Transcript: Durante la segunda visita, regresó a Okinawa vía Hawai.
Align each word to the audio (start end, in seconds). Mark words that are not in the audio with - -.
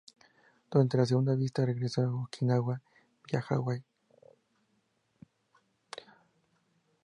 Durante 0.71 0.97
la 0.97 1.05
segunda 1.05 1.35
visita, 1.35 1.63
regresó 1.63 2.01
a 2.01 2.23
Okinawa 2.23 2.81
vía 3.27 3.45
Hawai. 3.47 3.83